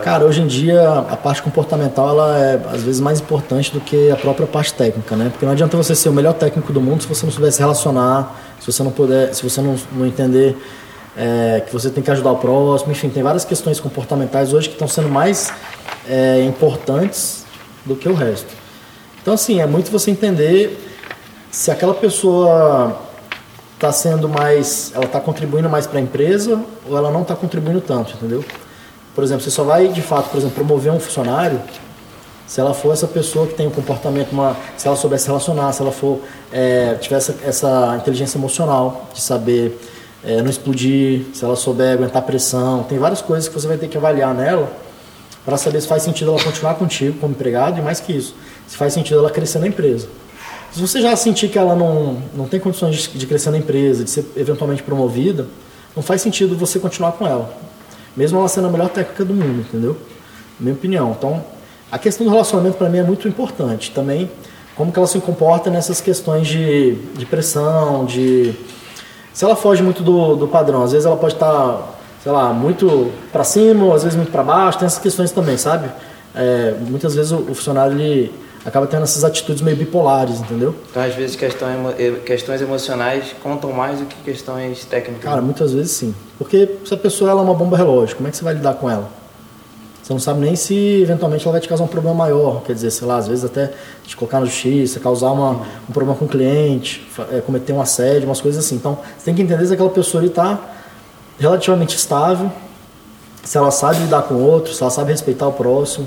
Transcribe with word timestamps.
Cara, 0.00 0.24
hoje 0.24 0.40
em 0.40 0.46
dia 0.46 0.88
a 0.90 1.16
parte 1.18 1.42
comportamental 1.42 2.08
ela 2.08 2.38
é 2.38 2.54
às 2.72 2.82
vezes 2.82 2.98
mais 2.98 3.20
importante 3.20 3.70
do 3.70 3.78
que 3.78 4.10
a 4.10 4.16
própria 4.16 4.46
parte 4.46 4.72
técnica, 4.72 5.14
né? 5.14 5.28
Porque 5.28 5.44
não 5.44 5.52
adianta 5.52 5.76
você 5.76 5.94
ser 5.94 6.08
o 6.08 6.14
melhor 6.14 6.32
técnico 6.32 6.72
do 6.72 6.80
mundo 6.80 7.02
se 7.02 7.08
você 7.08 7.26
não 7.26 7.30
souber 7.30 7.52
se 7.52 7.58
relacionar, 7.60 8.34
se 8.58 8.72
você 8.72 8.82
não 8.82 8.90
puder, 8.90 9.34
se 9.34 9.42
você 9.42 9.60
não, 9.60 9.76
não 9.92 10.06
entender 10.06 10.56
é, 11.14 11.62
que 11.66 11.70
você 11.70 11.90
tem 11.90 12.02
que 12.02 12.10
ajudar 12.10 12.32
o 12.32 12.38
próximo, 12.38 12.90
enfim, 12.90 13.10
tem 13.10 13.22
várias 13.22 13.44
questões 13.44 13.78
comportamentais 13.78 14.54
hoje 14.54 14.68
que 14.68 14.76
estão 14.76 14.88
sendo 14.88 15.10
mais 15.10 15.52
é, 16.08 16.42
importantes 16.42 17.44
do 17.84 17.94
que 17.94 18.08
o 18.08 18.14
resto. 18.14 18.48
Então, 19.20 19.34
assim, 19.34 19.60
é 19.60 19.66
muito 19.66 19.90
você 19.90 20.10
entender 20.10 20.90
se 21.50 21.70
aquela 21.70 21.92
pessoa 21.92 22.98
está 23.74 23.92
sendo 23.92 24.26
mais, 24.26 24.90
ela 24.94 25.04
está 25.04 25.20
contribuindo 25.20 25.68
mais 25.68 25.86
para 25.86 25.98
a 25.98 26.02
empresa 26.02 26.58
ou 26.88 26.96
ela 26.96 27.10
não 27.10 27.20
está 27.20 27.36
contribuindo 27.36 27.82
tanto, 27.82 28.14
entendeu? 28.14 28.42
Por 29.14 29.22
exemplo, 29.22 29.42
você 29.42 29.50
só 29.50 29.62
vai 29.62 29.88
de 29.88 30.02
fato, 30.02 30.30
por 30.30 30.38
exemplo, 30.38 30.54
promover 30.56 30.92
um 30.92 31.00
funcionário 31.00 31.60
se 32.52 32.60
ela 32.60 32.74
for 32.74 32.92
essa 32.92 33.06
pessoa 33.06 33.46
que 33.46 33.54
tem 33.54 33.66
um 33.66 33.70
comportamento, 33.70 34.32
uma, 34.32 34.54
se 34.76 34.86
ela 34.86 34.94
souber 34.94 35.18
se 35.18 35.26
relacionar, 35.26 35.72
se 35.72 35.80
ela 35.80 35.90
for 35.90 36.20
é, 36.52 36.96
tiver 37.00 37.16
essa, 37.16 37.34
essa, 37.42 37.96
inteligência 37.96 38.36
emocional 38.36 39.08
de 39.14 39.22
saber 39.22 39.80
é, 40.22 40.42
não 40.42 40.50
explodir, 40.50 41.22
se 41.32 41.42
ela 41.44 41.56
souber 41.56 41.94
aguentar 41.94 42.20
pressão, 42.20 42.82
tem 42.82 42.98
várias 42.98 43.22
coisas 43.22 43.48
que 43.48 43.54
você 43.54 43.66
vai 43.66 43.78
ter 43.78 43.88
que 43.88 43.96
avaliar 43.96 44.34
nela 44.34 44.70
para 45.46 45.56
saber 45.56 45.80
se 45.80 45.88
faz 45.88 46.02
sentido 46.02 46.30
ela 46.30 46.44
continuar 46.44 46.74
contigo 46.74 47.18
como 47.20 47.32
empregado 47.32 47.78
e 47.78 47.82
mais 47.82 48.00
que 48.00 48.12
isso, 48.12 48.34
se 48.68 48.76
faz 48.76 48.92
sentido 48.92 49.20
ela 49.20 49.30
crescer 49.30 49.58
na 49.58 49.68
empresa. 49.68 50.06
Se 50.72 50.78
você 50.78 51.00
já 51.00 51.16
sentir 51.16 51.48
que 51.48 51.58
ela 51.58 51.74
não, 51.74 52.18
não 52.34 52.46
tem 52.46 52.60
condições 52.60 52.96
de, 52.96 53.18
de 53.18 53.26
crescer 53.26 53.50
na 53.50 53.56
empresa, 53.56 54.04
de 54.04 54.10
ser 54.10 54.26
eventualmente 54.36 54.82
promovida, 54.82 55.46
não 55.96 56.02
faz 56.02 56.20
sentido 56.20 56.54
você 56.54 56.78
continuar 56.78 57.12
com 57.12 57.26
ela 57.26 57.71
mesmo 58.16 58.38
ela 58.38 58.48
sendo 58.48 58.68
a 58.68 58.70
melhor 58.70 58.88
técnica 58.88 59.24
do 59.24 59.34
mundo, 59.34 59.60
entendeu? 59.60 59.96
Minha 60.58 60.74
opinião. 60.74 61.14
Então, 61.16 61.42
a 61.90 61.98
questão 61.98 62.26
do 62.26 62.30
relacionamento 62.30 62.76
para 62.76 62.88
mim 62.88 62.98
é 62.98 63.02
muito 63.02 63.28
importante. 63.28 63.90
Também, 63.90 64.30
como 64.74 64.92
que 64.92 64.98
ela 64.98 65.06
se 65.06 65.18
comporta 65.20 65.70
nessas 65.70 66.00
questões 66.00 66.48
de, 66.48 66.94
de 67.16 67.26
pressão, 67.26 68.04
de... 68.04 68.54
Se 69.32 69.44
ela 69.44 69.56
foge 69.56 69.82
muito 69.82 70.02
do, 70.02 70.36
do 70.36 70.46
padrão, 70.46 70.82
às 70.82 70.92
vezes 70.92 71.06
ela 71.06 71.16
pode 71.16 71.34
estar, 71.34 71.50
tá, 71.50 71.88
sei 72.22 72.32
lá, 72.32 72.52
muito 72.52 73.10
para 73.32 73.44
cima, 73.44 73.94
às 73.94 74.02
vezes 74.02 74.16
muito 74.16 74.30
para 74.30 74.42
baixo, 74.42 74.78
tem 74.78 74.86
essas 74.86 74.98
questões 74.98 75.30
também, 75.30 75.56
sabe? 75.56 75.90
É, 76.34 76.74
muitas 76.88 77.14
vezes 77.14 77.32
o, 77.32 77.38
o 77.38 77.54
funcionário, 77.54 77.98
ele 77.98 78.32
acaba 78.64 78.86
tendo 78.86 79.02
essas 79.02 79.24
atitudes 79.24 79.62
meio 79.62 79.76
bipolares, 79.76 80.40
entendeu? 80.40 80.74
Então, 80.90 81.02
às 81.02 81.14
vezes, 81.14 81.36
questão 81.36 81.68
questões 82.24 82.60
emocionais 82.62 83.34
contam 83.42 83.72
mais 83.72 83.98
do 83.98 84.06
que 84.06 84.16
questões 84.22 84.84
técnicas. 84.84 85.24
Cara, 85.24 85.42
muitas 85.42 85.72
vezes 85.72 85.92
sim. 85.92 86.14
Porque 86.38 86.68
se 86.84 86.94
a 86.94 86.96
pessoa 86.96 87.30
ela 87.30 87.40
é 87.40 87.44
uma 87.44 87.54
bomba 87.54 87.76
relógio, 87.76 88.16
como 88.16 88.28
é 88.28 88.30
que 88.30 88.36
você 88.36 88.44
vai 88.44 88.54
lidar 88.54 88.74
com 88.74 88.88
ela? 88.88 89.08
Você 90.02 90.12
não 90.12 90.20
sabe 90.20 90.40
nem 90.40 90.56
se 90.56 91.00
eventualmente 91.00 91.44
ela 91.44 91.52
vai 91.52 91.60
te 91.60 91.68
causar 91.68 91.84
um 91.84 91.88
problema 91.88 92.16
maior. 92.16 92.62
Quer 92.62 92.72
dizer, 92.72 92.90
sei 92.90 93.06
lá, 93.06 93.18
às 93.18 93.28
vezes 93.28 93.44
até 93.44 93.72
te 94.04 94.16
colocar 94.16 94.40
na 94.40 94.46
justiça, 94.46 94.98
causar 94.98 95.30
uma, 95.30 95.62
um 95.88 95.92
problema 95.92 96.18
com 96.18 96.24
o 96.24 96.28
cliente, 96.28 97.06
é, 97.30 97.40
cometer 97.40 97.72
um 97.72 97.80
assédio, 97.80 98.28
umas 98.28 98.40
coisas 98.40 98.64
assim. 98.64 98.74
Então, 98.74 98.98
você 99.16 99.26
tem 99.26 99.34
que 99.34 99.42
entender 99.42 99.64
se 99.64 99.72
aquela 99.72 99.90
pessoa 99.90 100.24
está 100.24 100.58
relativamente 101.38 101.96
estável, 101.96 102.50
se 103.44 103.56
ela 103.56 103.70
sabe 103.70 104.00
lidar 104.00 104.22
com 104.22 104.34
o 104.34 104.42
outro, 104.42 104.74
se 104.74 104.82
ela 104.82 104.90
sabe 104.90 105.12
respeitar 105.12 105.46
o 105.46 105.52
próximo. 105.52 106.06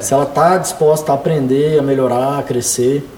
Se 0.00 0.12
ela 0.12 0.24
está 0.24 0.58
disposta 0.58 1.12
a 1.12 1.14
aprender, 1.14 1.78
a 1.78 1.82
melhorar, 1.82 2.38
a 2.38 2.42
crescer. 2.42 3.08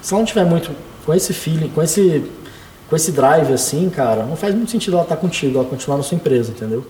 Se 0.00 0.12
ela 0.12 0.20
não 0.20 0.26
tiver 0.26 0.44
muito 0.44 0.70
com 1.04 1.12
esse 1.14 1.32
feeling, 1.32 1.68
com 1.68 1.82
esse, 1.82 2.30
com 2.88 2.96
esse 2.96 3.12
drive 3.12 3.52
assim, 3.52 3.90
cara, 3.90 4.24
não 4.24 4.36
faz 4.36 4.54
muito 4.54 4.70
sentido 4.70 4.94
ela 4.94 5.02
estar 5.02 5.16
tá 5.16 5.20
contigo, 5.20 5.58
ela 5.58 5.68
continuar 5.68 5.96
na 5.96 6.02
sua 6.02 6.16
empresa, 6.16 6.50
entendeu? 6.50 6.86